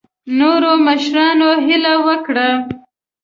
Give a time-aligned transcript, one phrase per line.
[0.39, 2.49] نورو مشرانو هیله وکړه.